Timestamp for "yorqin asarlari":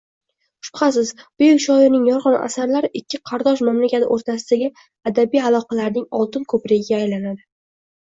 2.13-2.91